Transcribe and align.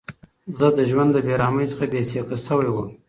زه 0.59 0.67
د 0.77 0.79
ژوند 0.89 1.09
له 1.15 1.21
بېرحمۍ 1.27 1.65
څخه 1.71 1.85
بېسېکه 1.91 2.37
شوی 2.45 2.69
وم. 2.71 2.89